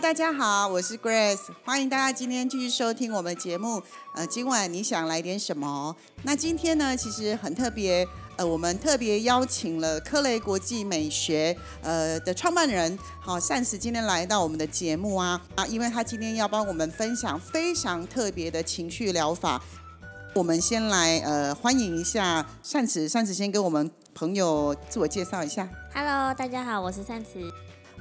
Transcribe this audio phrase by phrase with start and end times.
[0.00, 3.82] 大家好，我是 Grace，欢迎大家今天继续收听我们节目。
[4.14, 5.94] 呃，今晚你想来点什么？
[6.22, 19.62] 那今天呢，其实很特别，呃，我们特别邀请了科雷国际美学呃的创办人，好，善慈今天来到我们的节目啊啊，因为他今天要帮我们分享非常特别的情绪疗法。
[20.34, 25.68] 我们先来呃欢迎一下善慈，善慈先跟我们朋友自我介绍一下。
[25.92, 27.52] Hello，大家好，我是善慈。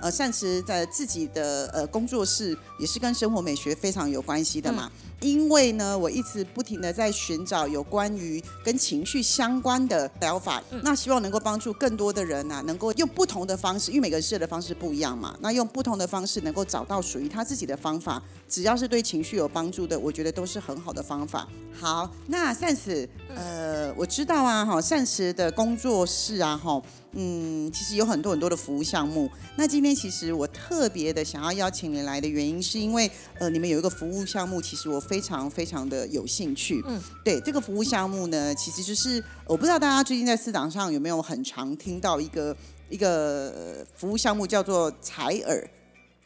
[0.02, 4.92] 呃，善慈在自己的呃工作室也是跟生活美学非常有关系的嘛。
[5.22, 15.36] 因为呢，我一直不停的在寻找有关于跟情绪相关的疗法，那希望能够帮助更多的人啊，能够用不同的方式，因为每个人适合的方式不一样嘛。
[15.42, 21.48] 那用不同的方式能够找到属于他自己的方法，只要是对情绪有帮助的，我觉得都是很好的方法。
[21.72, 26.82] 好，那善慈，呃，我知道啊，哈，善慈的工作室啊，哈。
[27.14, 29.28] 嗯，其实有很多很多的服务项目。
[29.56, 36.84] 那今天其实我特别的想要邀请你来的原因，是因为呃，你们有一个服务项目，其实我非常非常的有兴趣。
[36.88, 42.56] 嗯，对这个服务项目呢，其实就是我不知道大家最近在市场上有没有很常听到一个
[42.90, 45.68] 一个呃服务项目叫做采耳。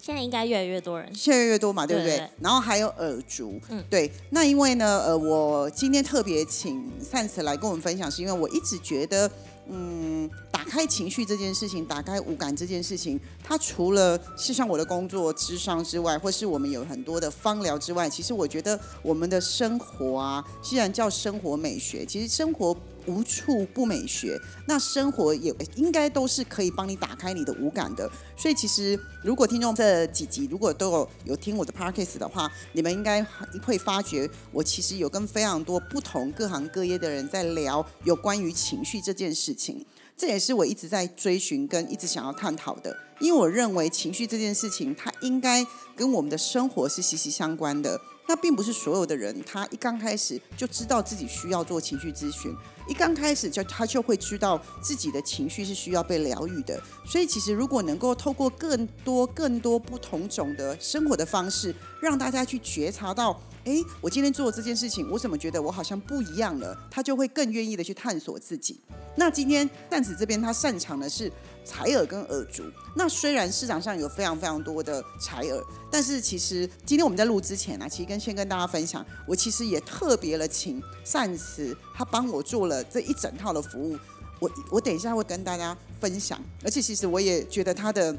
[0.06, 2.18] 现在应该越来越多人，越来越多嘛，对不对？
[2.18, 4.12] 对对然后还有耳烛，嗯对。
[4.32, 9.32] 那因为呢，呃，我今天特别请善慈来跟我们分享，是因为我一直觉得，
[9.70, 22.76] 嗯，打开情绪这件事情，打开五感这件事情，它除了是像我的工作智商之外，或是我们有很多的芳疗之外，其实我觉得我们的生活啊，既然叫生活美学，其实生活。
[23.06, 28.10] 无处不美学，那生活也应该都是可以帮你打开你的五感的。
[28.38, 33.23] 所以其实，如果听众这几集如果都有有听我的 podcast 的话，你们应该
[33.66, 39.86] 会发觉，我其实有跟非常多不同各行各业的人在聊有关于情绪这件事情。
[40.16, 48.00] 这也是我一直在追寻跟一直想要探讨的，因为我认为情绪这件事情，它应该跟我们的生活是息息相关的。
[48.28, 52.56] 那并不是所有的人，他一刚开始就知道自己需要做情绪咨询，
[52.88, 56.82] 一刚开始就他就会知道自己的情绪是需要被疗愈的。
[57.06, 66.78] 所以其实如果能够透过更多更多不同种的生活的方式，让大家去觉察到，哎，我今天做这件事情，我怎么觉得我好像不一样了？
[66.92, 68.80] 他就会更愿意的去探索自己。
[69.16, 71.32] 那今天蛋子这边他擅长的是
[71.64, 72.64] 采耳跟耳烛。
[72.96, 83.98] 那虽然市场上有非常非常多的采耳，但是其实今天我们在录之前呢、啊，其实跟先跟大家分享，我其实也特别的请善慈他帮我做了这一整套的服务。
[84.40, 88.14] 我我等一下会跟大家分享，而且其实我也觉得他的。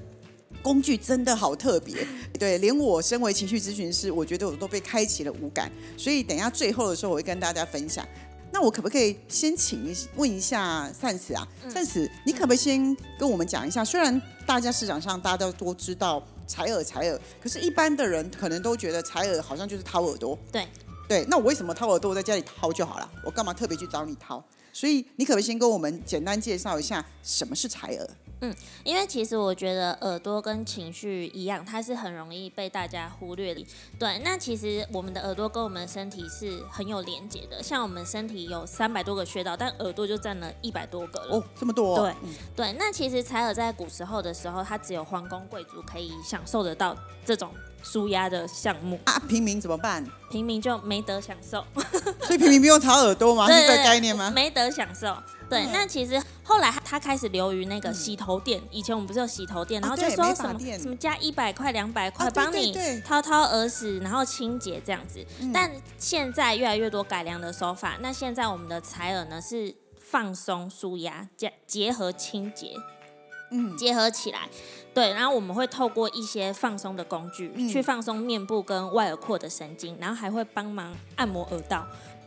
[0.63, 2.07] 工具真的好特别，
[2.39, 8.07] 对，连我身为情绪咨询师，我觉得我都被开启了五感，所以等一下最后的时候，我会跟大家分享。
[8.53, 11.47] 那我可不可以先请问一下善慈啊？
[11.69, 13.85] 善慈，你可不可以先跟我们讲一下？
[13.85, 20.39] 虽然大家市场上大家都都知道采耳采耳，可是一般的人可能都觉得采耳好像就是掏耳朵。
[20.53, 20.69] 对
[21.09, 22.11] 对，那我为什么掏耳朵？
[22.11, 24.43] 我在家里掏就好了，我干嘛特别去找你掏？
[24.73, 28.09] 所以你可不可以先跟我们简单介绍一下什么是采耳？
[28.45, 33.67] 嗯，因为其实我觉得耳朵跟情绪一样，它是很容易被大家忽略的。
[33.99, 37.63] 对，那其实我们的耳朵跟我们的身体是很有连接的。
[37.63, 41.37] 像我们身体有三百多个穴道，但耳朵就占了一百多个了。
[41.37, 46.95] 哦，这么多、对、嗯、对，那其实采耳在古时候的时候，它只有皇宫贵族可以享受得到
[47.25, 47.51] 这种
[47.85, 50.05] 舒压的项目啊，平民怎么办？
[50.31, 51.65] 平民就没得享受。
[52.25, 53.47] 所以平民不用掏耳朵吗？
[53.47, 54.33] 是这个概念吗？
[54.35, 55.17] 没得享受。
[55.49, 58.59] 对，嗯、那其实后来他开始流于那个洗头店。
[58.61, 62.75] 嗯、以前我们不是有洗头店，然后就说什么、啊、什么加一百块、两百块啊帮你
[63.05, 65.25] 掏掏耳屎，然后清洁这样子。
[65.41, 67.99] 嗯、但现在越来越多改良的手法。
[68.01, 72.75] 那现在我们的采耳呢是放松、舒压加结合清洁，
[73.51, 74.49] 嗯，结合起来。
[74.93, 81.85] 对，然后我们会透过一些放松的工具、嗯、去放松面部跟外耳廓的神经，然后还会帮忙按摩耳道。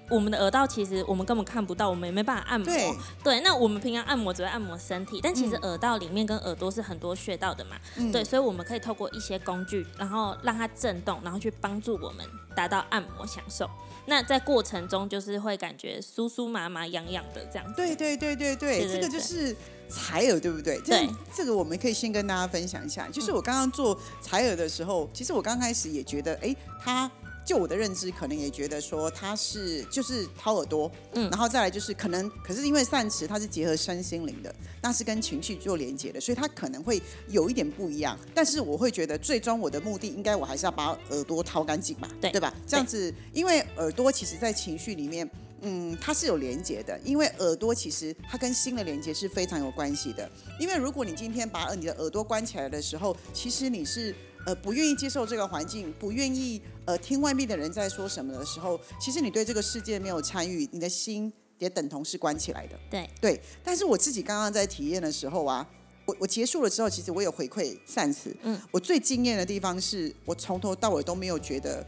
[0.09, 2.65] 我们的耳道其实我们根本看不到，我们也没办法按摩。
[2.65, 7.75] 对，对那我们平常按摩只会按摩身体，但其实耳道里面跟耳朵是很多穴道的嘛。
[7.98, 12.25] 嗯、对，所以我们可以透过一些工具，然后让它震动，然后去帮助我们
[12.56, 13.69] 达到按摩享受。
[14.06, 17.74] 那在过程中就是会感觉酥酥麻麻、痒痒的这样子。
[17.75, 19.53] 对对对对对，对对这个就是
[19.89, 20.80] 采耳，对不对？
[20.80, 23.06] 对，这个我们可以先跟大家分享一下。
[23.10, 27.12] 就是我刚刚做采耳的时候，其实我刚开始也觉得，哎，它
[27.48, 38.20] 就我的认知，可能也觉得说它是就是掏耳朵，嗯，然后再来就是可能，可是因为善词它是结合身心灵的，那是跟情绪做连接的，所以它可能会有一点不一样。
[38.36, 42.54] 但是我会觉得，最终我的目的应该我还是要把耳朵掏干净嘛，对对吧？
[42.68, 45.30] 这样子，因为耳朵其实在情绪里面。
[45.62, 50.30] 嗯，它是有连接的，因为耳朵其实它跟心的连接是非常有关系的。
[50.60, 54.14] 因为如果你今天把你的耳朵关起来的时候，其实你是
[54.48, 62.80] 呃不愿意接受这个环境，不愿意呃听外面的人在说什么的时候，其实你对这个世界没有参与，你的心也等同是关起来的。
[62.90, 65.68] 对对，但是我自己刚刚在体验的时候啊，
[66.06, 68.34] 我我结束了之后，其实我有回馈善慈。
[68.44, 71.86] 嗯，我最惊艳的地方是我从头到尾都没有觉得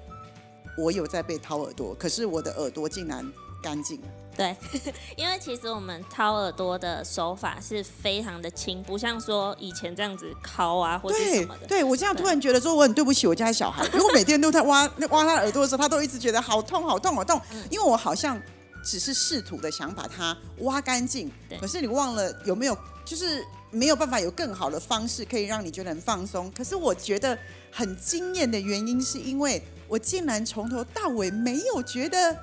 [0.80, 3.30] 我有在被掏耳朵，可是我的耳朵竟然。
[3.62, 4.00] 干净，
[4.38, 4.56] 对，
[5.18, 11.68] 因为其实我们掏耳朵的手法是非常的轻，不像说以前这样子抠啊或者什么的。
[11.68, 18.42] 对我这样突然觉得说我很对不起我家小孩， 如果每天都在挖挖他耳朵的时候，他都一直觉得好痛好痛好痛，因为我好像
[18.82, 21.30] 只是试图的想把它挖干净，
[21.60, 26.50] 可是你忘了有没有就是没有办法有更好的方式可以让你觉得很放松。
[26.54, 27.38] 可是我觉得
[27.70, 32.38] 很惊艳的原因是因为我竟然从头到尾没有觉得。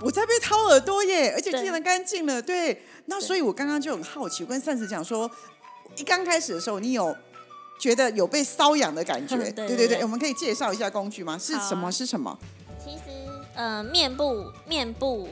[0.00, 2.42] 我在被掏耳朵耶，而且竟然干净了。
[2.42, 5.30] 对，那所以我刚刚就很好奇，我跟善慈讲说，
[5.96, 7.14] 一刚开始的时候，你有
[7.78, 9.36] 觉得有被瘙痒的感觉？
[9.52, 11.38] 对对对，我们可以介绍一下工具吗？
[11.38, 11.92] 是什么？
[11.92, 12.36] 是什么？
[12.82, 13.02] 其实，
[13.54, 15.28] 呃，面部面部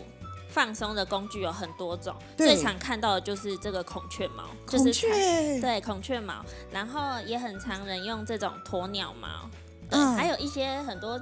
[0.50, 9.50] 放松的工具有很多种，最常看到的就是这个孔雀毛，孔雀，对，孔雀毛，然后也很常人用这种鸵鸟毛，
[9.88, 11.20] 嗯，还有一些很多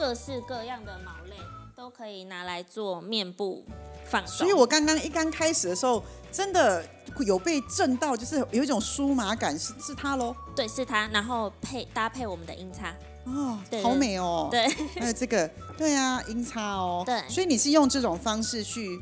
[0.00, 1.36] 各式各样的毛类。
[1.76, 3.64] 都可以拿来做面部
[4.04, 6.84] 放松，所以我刚刚一刚开始的时候，真的
[7.20, 10.36] 有被震到，就是有一种酥麻感，是是它喽？
[10.54, 12.94] 对，是它，然后配搭配我们的音叉，
[13.24, 14.68] 哦，好美哦，对，
[15.00, 15.48] 还有这个，
[15.78, 19.00] 对啊，音叉哦，对，所以你是用这种方式去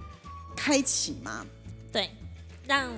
[0.55, 1.45] 开启吗？
[1.91, 2.13] 对，
[2.69, 2.89] 让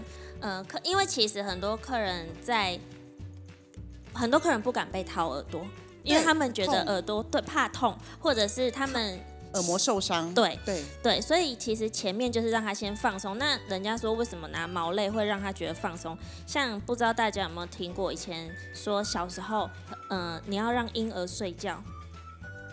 [0.41, 2.79] 呃客，因为其实很多客人在，
[4.12, 5.64] 很多客人不敢被掏耳朵，
[6.02, 9.20] 因为他们觉得耳朵对怕痛，或者是他们。
[9.52, 13.37] 耳膜受伤，对对对，所以其实前面就是让他先放松。
[13.37, 16.17] 那人家说为什么拿毛类会让他觉得放松？
[16.47, 19.69] 像不知道大家有没有听过，以前说小时候，
[20.11, 21.82] 嗯，你要让婴儿睡觉，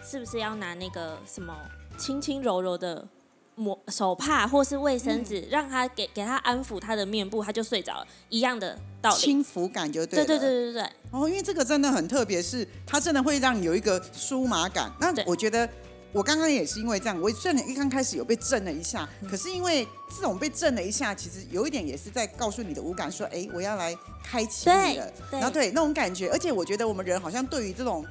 [0.05, 1.51] 是不是要拿那个什么
[1.97, 3.03] 轻轻柔柔的
[3.57, 9.17] 抹手帕或是卫生纸，让他给给他安抚他的面部，他就睡着了，一样的道理。
[9.17, 10.23] 轻抚感就对。
[10.23, 10.83] 对对对对对。
[11.11, 14.89] 哦，因为这个真的很特别，是它真的会让你有一个舒麻感。
[15.01, 15.67] 那我觉得。
[16.13, 25.13] 我刚刚也是因为这样，我虽然一刚开始有被震了一下，可是因为这种被震了一下，其实有一点也是在告诉你的五感说，哎，我要来开启你了。
[25.29, 28.05] 然后对那种感觉，而且我觉得我们人好像对于这种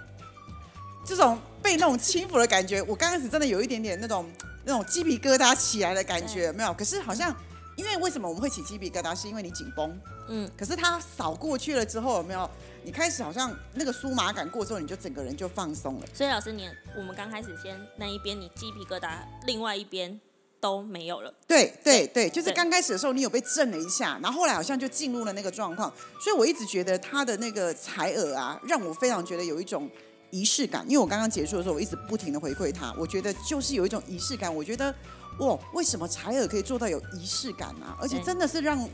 [1.06, 4.26] 这种被那种轻抚的感觉，我刚开始真的有一点点那种
[4.67, 6.75] 那种鸡皮疙瘩起来的感觉，有没有？
[6.75, 7.35] 可是好像。
[7.77, 9.15] 因为为什么我们会起鸡皮疙瘩？
[9.15, 12.49] 是因为你紧绷，嗯，可是它扫过去了之后，有没有？
[12.83, 16.07] 你开始好像那个酥麻感过之后，你就整个人就放松了。
[16.15, 16.67] 所以老师，你
[16.97, 20.19] 我们刚开始先那一边你鸡皮疙瘩，另外一边
[20.59, 21.31] 都没有了。
[21.47, 25.93] 对对对，就是刚开始的时候你有被震了一下，然后后来好像就进入了那个状况。
[26.19, 29.87] 所以我一直觉得他的那个采耳啊，让我非常觉得有一种
[30.31, 30.84] 仪式感。
[30.87, 34.55] 因为我刚刚结束的时候，我一直不停的回馈他，我觉得就是有一种仪式感。
[34.55, 34.94] 我觉得。
[35.39, 37.94] 哇，为什么采耳可以做到有仪式感啊？
[38.01, 38.89] 而且真的是让，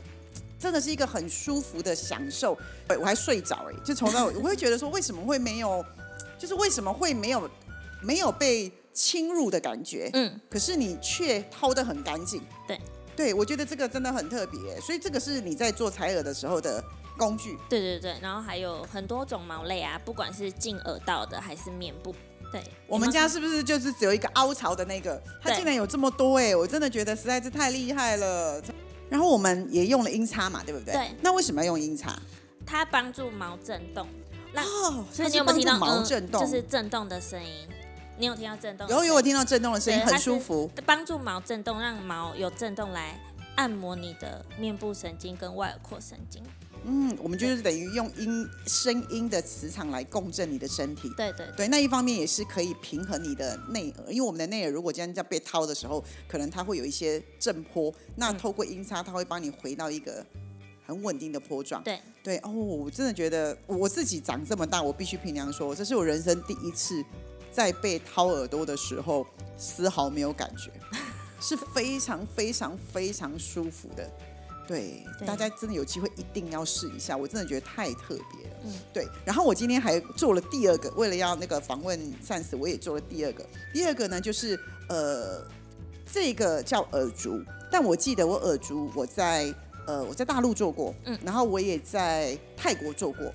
[0.59, 2.57] 真的是一个很舒服的享受。
[2.99, 5.81] 我还睡着哎，就从那 我会觉得说，为什么会没有，
[6.37, 7.49] 就是为什么会没有
[8.01, 10.09] 没有被侵入的感觉？
[10.11, 12.41] 嗯，可是你却掏得很干净。
[12.67, 12.77] 对，
[13.15, 14.59] 对我觉得这个真的很特别。
[14.81, 16.83] 所以这个是你在做采耳的时候的
[17.17, 17.57] 工具。
[17.69, 22.13] 对对对，然后还有很多种毛类啊，不管是进耳道的还是面部。
[22.51, 25.21] 对，我们家是不是就是只有一个凹槽的那个？
[25.41, 26.55] 它竟然有这么多哎！
[26.55, 28.61] 我真的觉得实在是太厉害了。
[29.09, 30.93] 然后我们也用了音叉嘛，对不对？
[30.93, 31.07] 对。
[31.21, 32.15] 那为什么要用音叉？
[32.65, 34.07] 它帮助毛震动。
[34.55, 36.39] 哦，所以你有没有听到毛震动？
[36.39, 37.67] 就是震动的声音。
[38.19, 38.87] 你有听到震动？
[38.87, 40.69] 有有，我听到震动的声音，很舒服。
[40.85, 43.19] 帮助毛震动，让毛有震动来
[43.55, 46.41] 按摩你的面部神经跟外耳廓神经。
[46.85, 51.09] 嗯，我们就是等于用音声音的磁场来共振你的身体。
[51.15, 60.25] 对对对，那一方面也是可以平衡你的内耳，因为我们的内耳如果今天在被掏的时候，可能它会有一些震波，那透过音叉，它会帮你回到一个
[60.85, 61.81] 很稳定的波状。
[61.83, 67.01] 对对哦，我真的觉得我自己长这么大，我必须凭良说，这是我人生第一次
[67.49, 69.25] 在被掏耳朵的时候
[69.57, 70.69] 丝毫没有感觉，
[71.43, 74.09] 是非常非常非常舒服的。
[74.65, 78.55] 对，对大家真的有机会一定要试一下，我真的觉得太特别了。
[78.63, 79.05] 嗯对。
[79.25, 83.45] 然后我今天还做了第二个，为了要那个访问善死，我也做了第二个。
[83.73, 84.57] 第二个呢，就是
[84.87, 85.45] 呃，
[86.09, 89.53] 这个叫耳烛，但我记得我耳烛我在
[89.85, 93.33] 呃我在大陆做过，嗯然后我也在泰国做过。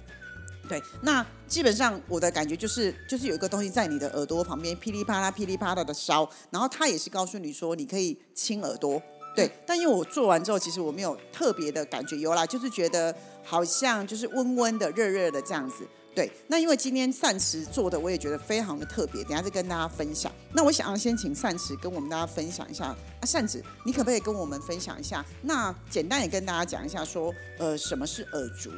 [0.66, 9.00] 对，那基本上我的感觉就是，就是有一个东西在你的耳朵旁边噼里啪啦、噼里啪啦的烧，然后它也是告诉你说你可以亲耳朵。
[9.36, 15.86] 对，但因为我做完之后，其实我没有特别的感觉，有啦，就是觉得好像就是温温的、热热的这样子。
[16.14, 20.32] 对，那因为今天善慈做的，我也觉得非常的特别，等下再跟大家分享。
[20.52, 25.24] 那我想要先请善慈跟我们大家分享一下啊，善慈，你可不可以跟我们分享一下？
[25.42, 28.72] 那简单也跟大家讲一下说，呃，什么是耳烛？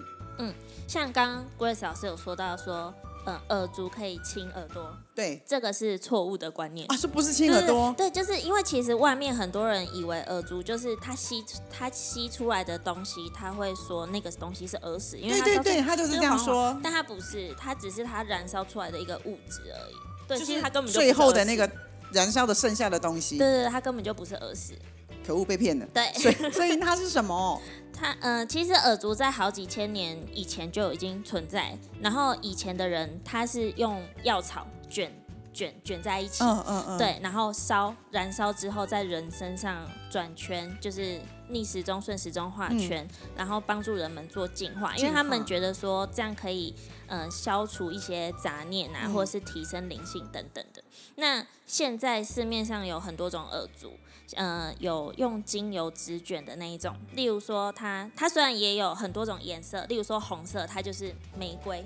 [0.87, 2.93] 像刚刚 Grace 老师有说到说，
[3.27, 6.87] 嗯，耳烛可以亲耳朵，对这个是错误的观念。
[6.91, 7.95] 啊，是不是亲耳朵？
[7.97, 19.95] 对，对就是因为其实外面很多人以为耳烛就是它吸它吸出来的东西，他会说那个东西是耳屎，因为对对对，他就是这样说，但它不是，它只是它燃烧出来的一个物质而已。
[20.27, 21.71] 对，其实就是它根本就最后的那个
[22.13, 24.79] 燃烧的剩下的东西对，它根本就不是耳屎。
[25.27, 25.87] 可恶被骗了。
[25.93, 27.61] 对，所以所以它是什么？
[27.93, 35.13] 它呃，其实耳烛在好几千年以前就已经存在，然后以前的人他是用药草卷
[35.53, 46.75] 卷卷在一起，嗯嗯嗯，对，然后烧燃烧之后在人身上转圈，就是逆时钟顺时钟画圈，然后帮助人们做净化，因为他们觉得说这样可以
[47.07, 50.83] 呃消除一些杂念啊，嗯或者是提升灵性等等的。
[51.17, 53.93] 那现在市面上有很多种耳烛。
[54.37, 61.85] 呃，有用精油纸卷的那一种，例如说它，它虽然也有很多种颜色，例如说红色，它就是玫瑰，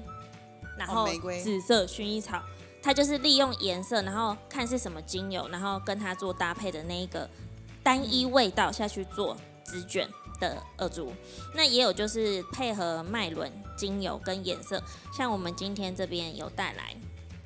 [0.76, 1.08] 然后
[1.42, 2.42] 紫色薰衣草，
[2.82, 7.28] 它就是利用颜色，然后看是什么精油，然后跟它做搭配的那一个
[7.82, 10.06] 单一味道下去做纸卷
[10.38, 11.12] 的耳烛。
[11.54, 14.82] 那也有就是配合脉轮精油跟颜色，
[15.16, 16.94] 像我们今天这边有带来，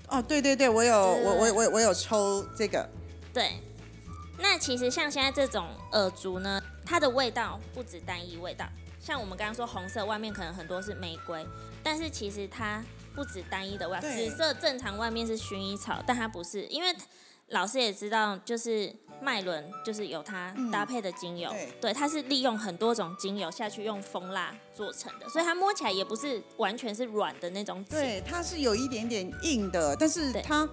[0.09, 2.89] 哦，对对对，我有我我我我有抽这个，
[3.33, 3.61] 对。
[4.39, 8.65] 那其实像现在这种耳烛呢，它的味道不止单一味道，
[9.01, 11.47] 像我们刚刚说红色外面可能很多是玫瑰，
[11.83, 12.83] 但是其实它
[13.15, 14.01] 不止单一的味道。
[14.01, 16.95] 紫色正常外面是薰衣草，但它不是，因为
[17.49, 27.91] 老师也知道，就是麦伦就是有它搭配的精油，对对，它是利用很多种精油下去用蜂蜡做成的，所以它摸起来也不是完全是软的那种纸。
[27.91, 30.69] 对，它是有一点点硬的，但是它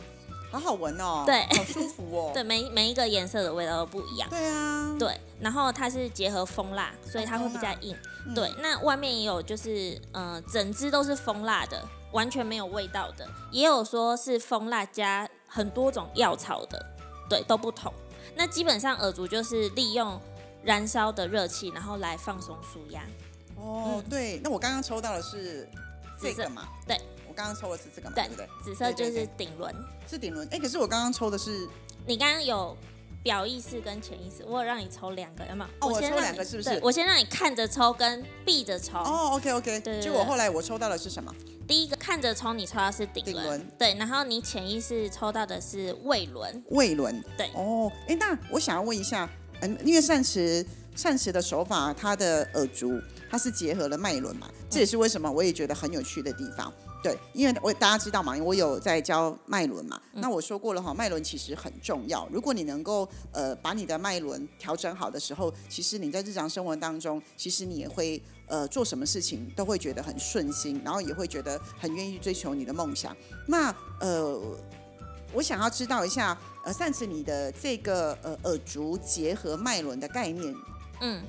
[0.56, 4.30] 好好闻哦，对好舒服哦， 对，每每一个颜色的味道都不一样。
[4.30, 7.96] 对啊，对，然后它是结合蜂蜡，所以它会比较硬。
[8.34, 16.84] 对，那外面也有就是，呃，整只都是蜂蜡的，完全没有味道的，也有说是蜂蜡加很多种药草的，
[17.30, 17.94] 对，都不同。
[18.36, 20.20] 那基本上耳烛就是利用
[20.64, 23.04] 燃烧的热气，然后来放松舒压。
[23.58, 25.68] 哦，对，那我刚刚抽到的是
[26.20, 28.48] 这紫色个嘛，对，我刚刚抽的是这个嘛，对对不对？
[28.64, 29.76] 紫色就对对是顶轮。
[30.10, 31.68] 是顶轮，哎，可是我刚刚抽的是
[32.08, 32.76] 你刚刚有
[33.24, 35.88] 表意识跟潜意识，我有让你抽两个，有没有？
[35.88, 38.98] 哦我抽两个是不是我先让你看着抽跟闭着抽。
[39.00, 41.34] 哦，OK OK，对对结果后来我抽到的是什么？
[41.68, 47.20] 第一个看着抽，你抽到是顶轮，对，然后你潜意识抽到的是胃轮，胃轮。
[47.36, 49.28] 对哦，哎，那我想要问一下，
[49.62, 50.64] 嗯，因为善慈
[50.96, 53.02] 善慈的手法，它的耳烛
[53.32, 56.72] 它是结合了脉轮嘛，这也是为什么我也觉得很有趣的地方。
[57.06, 62.28] 对，因为我大家知道嘛，我有在教脉轮嘛，那我说过了哈，脉轮其实很重要。
[62.32, 73.16] 如果你能够呃把你的脉轮调整好的时候，其实你在日常生活当中，其实你也会呃做什么事情都会觉得很顺心，然后也会觉得很愿意追求你的梦想。
[73.46, 74.42] 那呃，
[75.32, 80.56] 我想要知道一下，呃，上次你的这个呃耳烛结合脉轮的概念，
[81.02, 81.22] 嗯，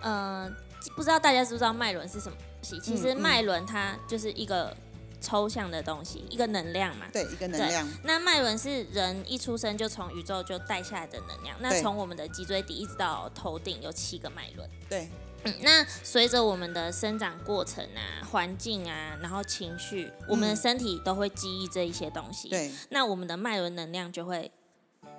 [0.00, 0.50] 呃，
[0.96, 2.80] 不知道大家知不知道脉轮是什么东西？
[2.80, 4.74] 其实脉轮它就是一个
[5.22, 7.06] 抽象的东西，一个能量嘛。
[7.12, 14.68] 对一个能量，那脉轮是人一出生就从宇宙就带下来的能量，那从我们的脊椎底一直到头顶有七个脉轮。
[14.90, 15.08] 对
[15.44, 22.48] 嗯，那随着我们的生长过程啊、环境啊，然后情绪，我们的嗯身体都会记忆这一些东西。
[22.48, 24.52] 对那我们的脉轮能量就会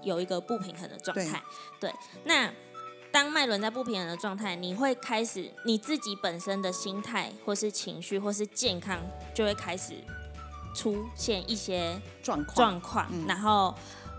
[0.02, 1.44] 有一个不平衡的状对态。
[1.80, 1.94] 对，
[2.24, 2.50] 那
[3.13, 9.00] 当脉轮在不平衡的状态，你会开始你自己本身的心态，或是情绪，或是健康，
[9.36, 9.93] 就会开始
[10.75, 13.74] 出现一些状况，状况，嗯然后。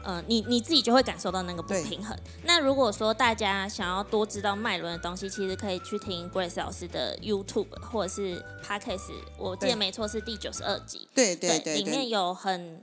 [0.06, 2.14] 呃，你你自己就会感受到那个不平衡。
[2.42, 11.08] 那如果说大家想要多知道脉轮的东西，其实可以去听 Grace 老师的 YouTube 或者是 Podcast，我记得没错是第九十二集。
[11.14, 12.82] 对对对里面，有很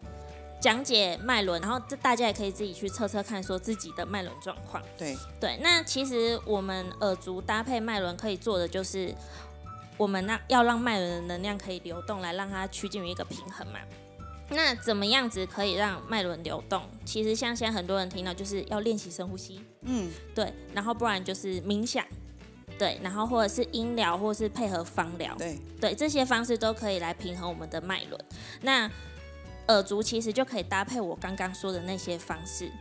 [0.62, 4.82] 讲解脉轮，然后这大家也可以自己去测测看，说自己的脉轮状况。
[4.98, 9.14] 对，对，那其实我们耳足搭配脉轮可以做的就是，
[9.98, 13.80] 我们那要让脉轮的能量可以流动，来让它趋近于一个平衡嘛。
[14.54, 16.84] 那怎么样子可以让脉轮流动？
[17.06, 22.06] 其实像现在很多人听到，就是要练习深呼吸，嗯，对，然后不然就是冥想，
[22.78, 28.22] 对，然后或者是音疗，或是配合芳疗，对，对，这些方式都可以来平衡我们的脉轮。
[28.62, 28.92] 那
[29.74, 32.72] 耳足其实就可以搭配我刚刚说的那些方式，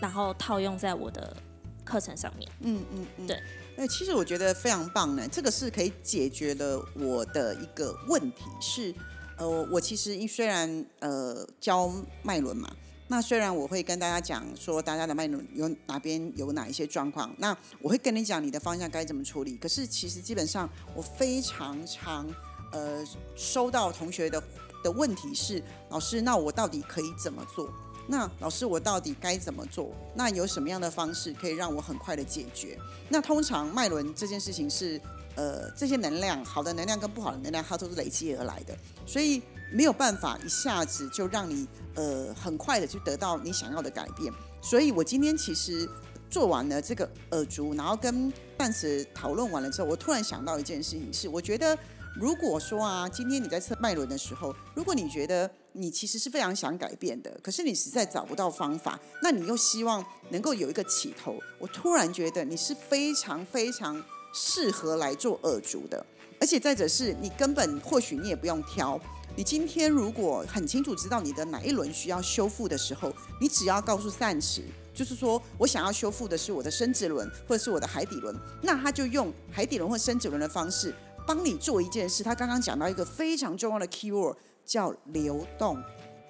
[0.00, 1.36] 然后套用在我的
[1.84, 2.50] 课程上面。
[2.60, 3.40] 嗯嗯嗯，对。
[3.76, 8.94] 那其实我觉得非常棒呢，这个是可以解决了我的一个问题是，
[9.38, 11.90] 呃，我其实虽然呃教
[12.22, 12.70] 脉轮嘛，
[13.08, 19.56] 那虽然我会跟大家讲说大家的脉轮有哪边有哪一些状况，那我会跟你讲你的方向该怎么处理。
[19.56, 22.28] 可是其实基本上我非常常
[22.72, 23.02] 呃
[23.34, 24.38] 收到同学的
[24.82, 27.70] 的问题是，老师，那我到底可以怎么做？
[28.08, 29.94] 那老师，我到底该怎么做？
[30.14, 32.76] 那有什么样的方式可以让我很快的解决？
[33.08, 35.00] 那通常脉轮这件事情是，
[35.36, 39.40] 呃，这些能量，好的能量跟不好的能量，它都是累积而来的，所以
[39.72, 44.32] 没有办法一下子就让你呃很快的去得到你想要的改变。
[44.60, 45.88] 所以我今天其实
[46.28, 51.78] 做完了这个耳烛，然后跟范子讨论完了之后，我突然想到一件事情是，我觉得
[52.14, 64.02] 如果说啊，今天你在测脉轮的时候，如果你觉得你其实是非常想改变的，可是你实在找不到方法，那你又希望能够有一个起头，我突然觉得你是非常非常
[64.34, 66.04] 适合来做耳烛的，
[66.38, 69.00] 而且再者是你根本或许你也不用挑。
[69.34, 80.94] 你今天如果很清楚知道你的哪一轮需要修复的时候，你只要告诉善池，就是说我想要修复的是我的生殖轮或者是我的海底轮，那他就用海底轮或生殖轮的方式
[81.26, 82.22] 帮你做一件事。
[82.22, 85.82] 他刚刚讲到一个非常重要的 keyword 叫流动，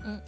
[0.04, 0.20] 嗯，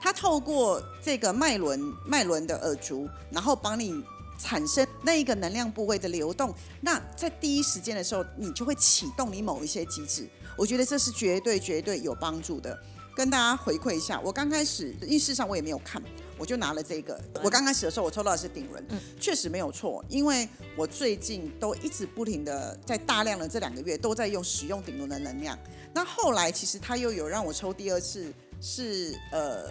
[0.00, 4.02] 他透过这个脉轮脉轮的耳烛，然后帮你
[4.38, 10.28] 产生那一个能量部位的流动，那在第一时间的时候，你就会启动你某一些机制。
[10.56, 12.78] 我觉得这是绝对绝对有帮助的。
[13.14, 16.02] 跟大家回馈一下，我刚开始，因为事实上我也没有看，
[16.38, 17.20] 我就拿了这个。
[17.42, 18.84] 我刚开始的时候，我抽到的是顶轮，
[19.20, 25.58] 确实没有错，因为我最近都一直不停的在大量的这两个月都在用使用顶轮的能量。
[25.94, 29.68] 那后来其实他又有让我抽第二次，是呃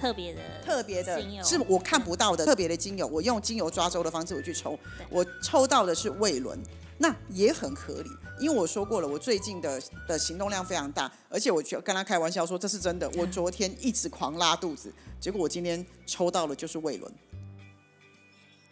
[0.00, 4.78] 特别的特别的精油，是我看不到的特别的精油，我用精油抓周的方式我去抽，
[5.10, 6.58] 我抽到的是胃轮，
[6.98, 17.12] 那也很合理，因为我说过了，我最近的的行动量非常大，而且我就跟他开玩笑说这是真的，我昨天一直狂拉肚子，结果我今天抽到了就是胃轮，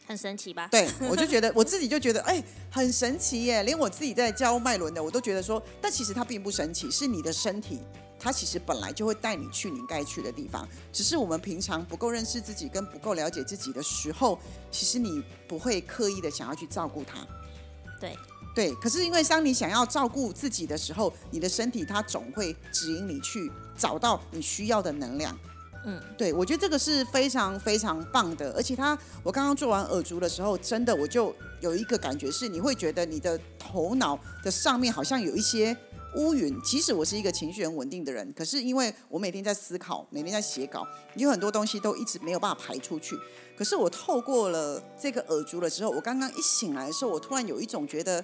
[0.06, 0.68] 很神奇吧？
[0.70, 7.80] 对 我就觉得我自己就觉得哎很神奇耶，连我自己在教脉轮的我都觉得说，但其实它并不神奇，是你的身体。
[8.18, 14.38] 它其实本来就会带你去你该去的地方，只是我们平常不够认识自己跟不够了解自己的时候，
[14.70, 17.24] 其实你不会刻意的想要去照顾它。
[18.00, 18.16] 对
[18.56, 25.38] 对，可是因为当你想要照顾自己的时候，你的身体它总会指引你去找到你需要的能量。
[25.84, 35.76] 嗯，对，我觉得这个是非常非常棒的，而且它，我刚刚做完耳烛的时候，真的我就有一个感觉是，你会觉得你的头脑的上面好像有一些
[36.16, 36.58] 乌云。
[36.62, 43.14] 即使我是一个情绪很稳定的人，可是因为我每天在思考，每天在写稿，有很多东西都一直没有办法排出去。
[43.56, 48.22] 可是我透过了这个耳烛了之后，我刚刚一醒来的时候，我突然有一种觉得，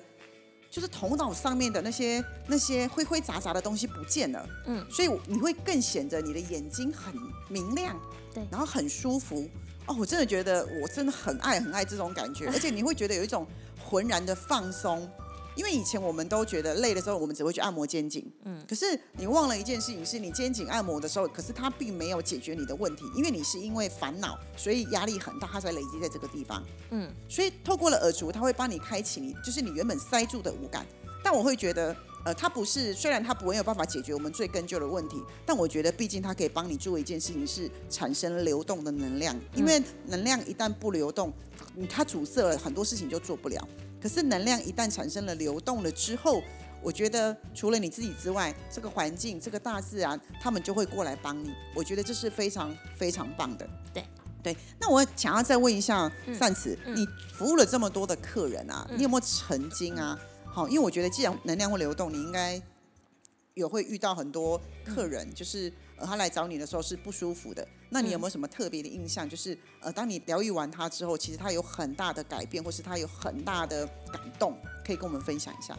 [0.72, 4.48] 就是头脑上面的那些那些灰灰杂杂的东西不见了。
[4.64, 7.14] 嗯，所以你会更显得你的眼睛很
[7.50, 8.00] 明亮，
[8.32, 9.46] 对然后很舒服。
[9.86, 13.46] 哦，我真的觉得我真的很爱很爱这种感觉， 而且你会觉得有一种
[13.78, 15.06] 浑然的放松。
[15.54, 26.62] 因为以前我们都觉得累的时候，我们只会去按摩肩颈，嗯，可是你忘了一件事情，是你肩颈按摩的时候，可是它并没有解决你的问题，因为你是因为烦恼，所以压力很大，它才累积在这个地方。
[26.90, 30.86] 嗯，所以透过了耳烛，它会帮你开启你，就是你原本塞住的五感。
[31.24, 39.38] 但我会觉得，呃，它不是，虽然它不会有办法解决我们最根究的问题，但我觉得毕竟它可以帮你做一件事情，是产生流动的能量。
[39.54, 41.32] 因为能量一旦不流动，
[41.76, 43.66] 嗯它阻塞了很多事情就做不了。
[44.00, 46.42] 可是能量一旦产生了流动了之后，
[46.82, 51.52] 我觉得除了你自己之外，这个环境、这个大自然，他们就会过来帮你。
[51.74, 53.68] 我觉得这是非常非常棒的。
[53.92, 54.04] 对
[54.42, 60.18] 对，那我想要再问一下嗯善慈，嗯你服务了这么多的客人啊，嗯你有没有曾经啊？
[60.52, 62.60] 好，因为我觉得既然能量会流动，你应该
[63.54, 67.66] 有会遇到很多客人，就是呃他来找你的时候是不舒服的。
[67.88, 69.28] 那你有没有什么特别的印象？
[69.28, 75.74] 就是呃，当你疗愈完他之后，其实他有很大的改变，或是他有很大的感动，可以跟我们分享一下？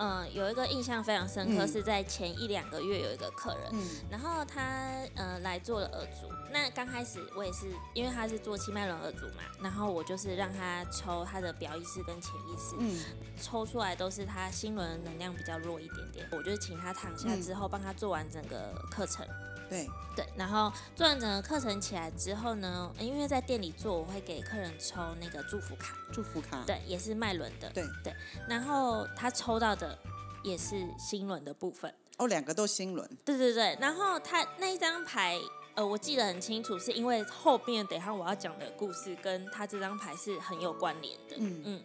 [0.00, 6.26] 嗯、有一个印象非常深刻，嗯是在前一两个月有一个客人，嗯然后他呃来做了耳足。
[6.50, 12.98] 那刚开始我也是，因为他是做七脉轮耳足嘛，然后我就是让他抽他的表意识跟潜意识，嗯
[13.40, 16.26] 抽出来都是他心轮能量比较弱一点点。
[16.32, 19.26] 我就请他躺下之后，帮他做完整个课程。
[19.70, 28.12] 对，对，然后做完整个课程起来之后呢，因为在店里做，我会给客人抽那个祝福卡，祝福卡，对，也是麦轮的，对对。
[28.48, 29.96] 然后他抽到的
[30.42, 33.78] 也是心轮的部分，哦，两个都心轮，对对对。
[33.80, 35.38] 然后他那一张牌，
[35.74, 41.36] 呃，我记得很清楚，是因为后面等一下我要讲的故事跟他这张牌是很有关联的。
[41.38, 41.82] 嗯嗯，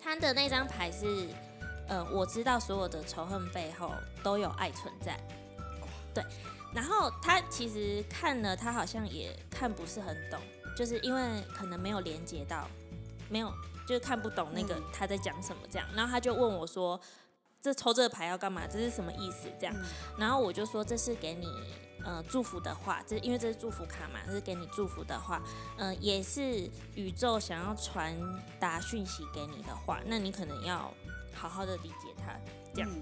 [0.00, 1.26] 他的那张牌是，
[1.88, 3.90] 呃，我知道所有的仇恨背后
[4.22, 5.18] 都有爱存在。
[6.14, 6.22] 对，
[6.74, 10.40] 然后他其实看了，他好像也看不是很懂，
[10.76, 12.68] 就是因为可能没有连接到，
[13.28, 13.52] 没有
[13.86, 15.88] 就是看不懂那个嗯他在讲什么这样。
[15.94, 17.00] 然后他就问我说
[17.62, 18.66] ：“这抽这个牌要干嘛？
[18.66, 19.84] 这是什么意思？”这样，嗯
[20.18, 21.46] 然后我就说：“这是给你。”
[22.04, 25.42] 呃，祝福的话，这因为这是祝福卡嘛，这是给你祝福的话，
[25.78, 28.14] 嗯、也是宇宙想要传
[28.60, 30.92] 达讯息给你的话，那你可能要
[31.32, 32.38] 好好的理解它。
[32.74, 33.00] 这样嗯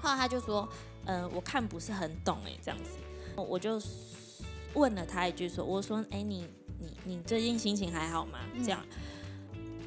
[0.00, 0.68] 后来他就说，
[1.06, 2.90] 呃，我看不是很懂哎，这样子，
[3.36, 3.80] 我就
[4.74, 6.46] 问了他一句说，我说，哎，你
[6.78, 8.40] 你你最近心情还好吗？
[8.58, 8.84] 这样，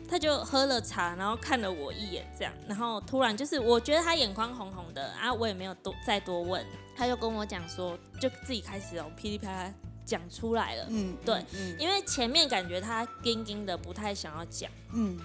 [0.10, 9.74] 他就喝了茶，然后看了我一眼，这样，然后突然就是我觉得他眼眶红红的啊，我也没有多再多问，他就跟我讲说，就自己开始哦噼里啪啦
[10.06, 14.72] 讲出来了，嗯，对嗯因为前面感觉他硬硬的不太想要讲。
[14.94, 15.20] 嗯。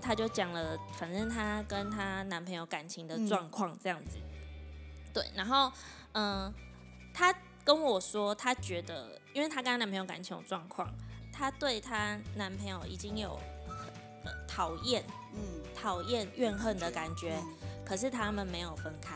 [0.00, 3.28] 她就讲了，反正他跟他男朋友感情的嗯。
[3.28, 4.16] 状况这样子。
[5.12, 5.70] 对，然后
[6.12, 6.52] 嗯，
[7.12, 10.88] 她跟我说，她觉得，因为她跟她男朋友感情有状况，
[11.32, 13.38] 她对她男朋友已经有
[14.24, 19.14] 呃讨厌、嗯讨厌、怨恨的感觉，嗯可是他们没有分开。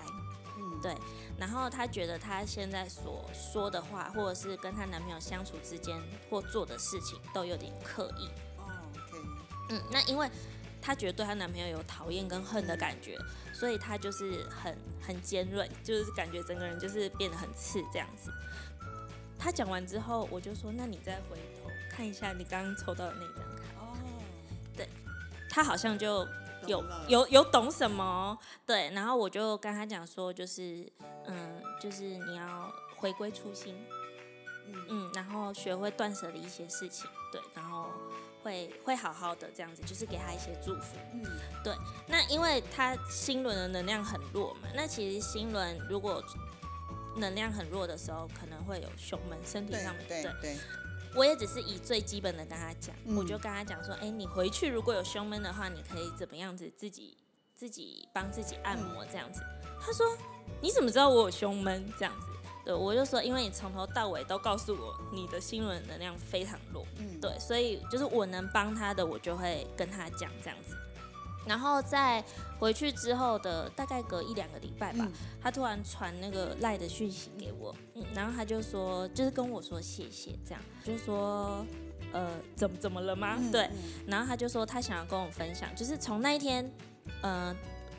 [0.58, 0.94] 嗯对
[1.38, 5.96] 然后她觉得她现在所说的话，或者是跟她男朋友相处之间
[6.30, 8.28] 或做的事情，都有点刻意。
[8.58, 9.18] 哦，OK，
[9.70, 10.28] 嗯，那因为
[10.80, 13.18] 她觉得对她男朋友有讨厌跟恨的感觉，
[13.58, 18.30] 所以他就是很很尖锐，就是感觉整个人就是变得很刺这样子。
[19.38, 23.62] 他讲完之后，我就说：“那你再回头看一下你刚刚抽到的那张卡。
[23.80, 23.96] 哦，”
[24.76, 24.86] 对，
[25.48, 26.28] 他好像就
[26.66, 28.90] 有有有懂什么，对。
[28.90, 30.86] 然后我就跟他讲说，就是
[31.26, 33.74] 嗯，就是你要回归初心，
[34.66, 37.90] 嗯嗯，然后学会断舍离一些事情，对，然后
[38.46, 40.96] 会会好好的这样子，就是给他一些祝福。
[41.12, 41.24] 嗯
[41.64, 41.74] 对
[42.06, 46.22] 那因为他心轮的能量很弱嘛，那其实心轮如果
[47.16, 50.06] 能量很弱的时候，可能会有胸闷，身体上面。
[50.06, 50.56] 对对，
[51.16, 57.16] 我也只是以最基本的跟他讲，嗯我就跟他讲说，哎、你回去如果有胸闷的话，你可以怎么样子自己
[57.52, 59.42] 自己帮自己按摩这样子。
[59.80, 60.06] 他说，
[60.62, 62.28] 你怎么知道我有胸闷这样子？
[62.66, 67.20] 对，我就说，因为你从头到尾都告诉我你的新闻能量非常弱，嗯。
[67.20, 70.76] 对，所以就是我能帮他的，我就会跟他讲这样子。
[71.46, 72.24] 然后在
[72.58, 75.12] 回去之后的大概隔一两个礼拜吧，嗯。
[75.40, 81.64] 他突然传那个赖的讯息给我，嗯，然后他就说，就是跟我说谢谢，这样，就是说，
[82.12, 83.36] 呃，怎么怎么了吗？
[83.38, 83.78] 嗯对，嗯。
[84.08, 86.68] 然后他就说他想要跟我分享，就是从那一天，
[87.22, 87.54] 呃，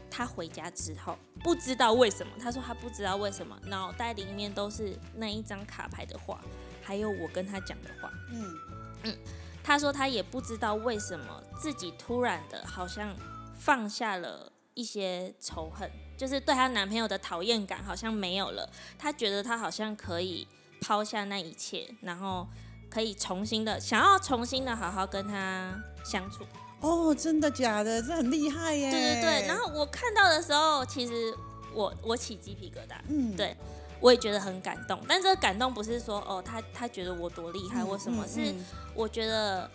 [0.10, 6.42] 他回家之后，不知道为什么，他说他不知道为什么，脑袋里面都是那一张卡牌的话，
[6.84, 8.12] 还有我跟他讲的话。
[8.32, 8.56] 嗯
[9.04, 9.18] 嗯
[9.64, 13.14] 他说他也不知道为什么自己突然的好像
[13.58, 18.70] 放下了一些仇恨，就是对她男朋友的讨厌感好像没有了。
[18.98, 20.48] 她觉得她好像可以
[20.80, 22.48] 抛下那一切，然后
[22.90, 26.46] 可以重新的想要重新的好好跟他相处。
[26.82, 28.02] 哦，真的假的？
[28.02, 28.92] 这很厉害耶！
[28.92, 29.48] 对对对。
[29.48, 31.34] 然后我看到的时候，其实
[31.74, 32.96] 我我起鸡皮疙瘩。
[33.10, 33.56] 嗯对
[34.00, 39.70] 我也觉得很感动，但这个感动不是说哦，他他觉得我多厉害或什么，是嗯嗯我觉得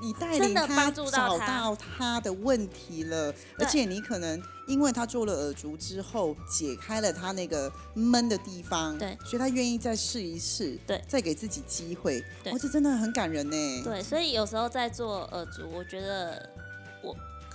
[0.00, 11.02] 你带领他找到他的问题了，而且你可能因为他做了耳烛之后，解开了他那个闷的地方，对，所以他愿意再试一试，对。
[11.06, 12.52] 再给自己机会，对。
[12.52, 13.82] 哦，这真的很感人呢。
[13.82, 16.50] 对，所以有时候在做耳烛，我觉得
[17.02, 17.14] 我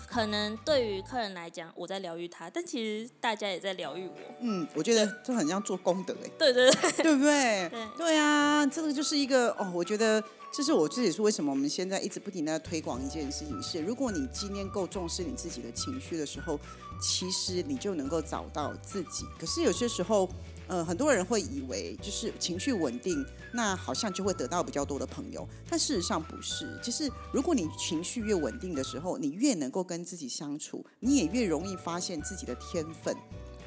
[0.10, 4.14] 可能对于客人来讲，我在疗愈他，但其实大家也在疗愈我。
[4.40, 7.70] 嗯，我觉得这很像做功德哎，对对对对不对？
[7.70, 16.60] 对对啊，这个就是一个哦，我觉得这是我自己是为什么我们现在一直不停的推广一件事情是，如果你今天够重视你自己的情绪的时候，
[17.00, 19.26] 其实你就能够找到自己。
[19.40, 20.28] 可是有些时候
[20.70, 26.80] 呃，很多人会以为就是情绪稳定，那好像就会得到比较多的朋友，但事实上不是。
[26.82, 33.16] 就是如果你情绪越稳定的时候，你越能够跟自己相处，你也越容易发现自己的天分。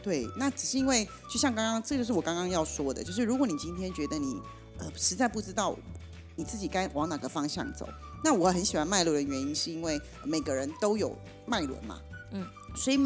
[0.01, 4.41] 对，那只是因为，就像刚刚，这就是我刚刚要说的，就是如果你今天觉得你
[4.79, 5.77] 呃实在不知道
[6.37, 7.89] 你自己该往哪个方向走，
[8.23, 12.97] 那我很喜欢脉轮的原因，是因为每个人都有脉轮嘛，嗯，所以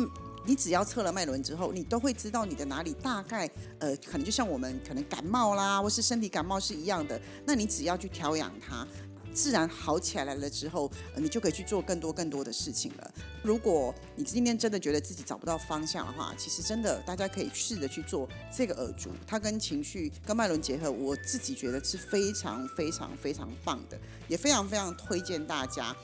[0.47, 8.87] 你只要测了脉轮之后，你都会知道你的哪里大概呃，可能就像我们可能感冒啦，或是身体感冒是一样的，那你只要去调养它。
[9.35, 13.15] 自然好起来了之后，你就可以去做更多更多的事情了。
[13.43, 25.95] 如果你今天真的觉得自己找不到方向的话，其实真的大家可以试着去做这个耳烛，它跟情绪跟脉轮结合，我自己觉得是非常非常非常棒的，也非常非常推荐大家。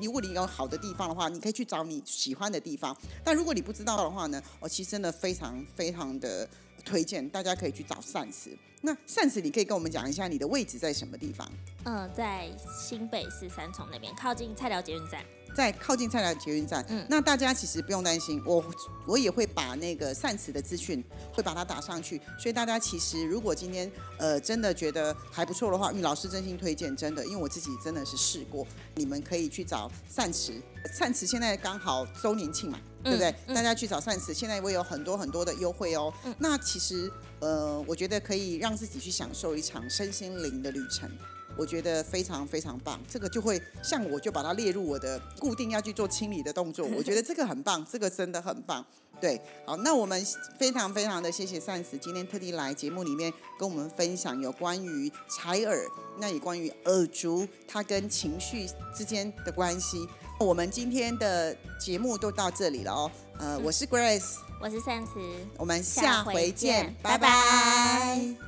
[0.00, 2.96] 如果你有好的地方的话，你可以去找你喜欢的地方。
[3.24, 6.48] 但如果你不知道的话呢，我其实真的非常非常的
[6.84, 8.50] 推荐大家可以去找善慈。
[8.80, 11.50] 那善慈，你可以跟我们讲一下你的位置在什么地方？
[11.84, 12.48] 嗯，在
[12.78, 15.24] 新北市三重那边，靠近菜鸟捷运站。
[15.54, 18.64] 在靠近菜鸟捷运站，嗯，那大家其实不用担心，我
[19.06, 30.52] 我也会把那个善慈的资讯会把它打上去，所以大家其实如果今天呃真的觉得还不错的话，玉老师真心推荐，真的，因为我自己真的是试过，你们可以去找善慈，
[30.92, 33.34] 善慈现在刚好周年庆嘛，对不对？
[33.54, 36.12] 大家去找善慈，现在会有很多很多的优惠哦。
[36.38, 41.10] 那其实呃，我觉得可以让自己去享受一场身心灵的旅程。
[41.58, 46.86] 我觉得非常非常棒，这个就会像我就把它列入我的固定要去做清理的动作。
[46.96, 48.84] 我觉得这个很棒，这个真的很棒。
[49.20, 50.24] 对，好，那我们
[50.56, 55.76] 非常非常的谢谢善慈今天特地来节目里面跟我们分享有关于采耳，
[56.20, 60.08] 那也关于耳烛它跟情绪之间的关系。
[60.38, 63.10] 我们今天的节目都到这里了哦。
[63.40, 65.18] 呃，我是 Grace，我是善慈，
[65.56, 68.47] 我们下回见，拜拜。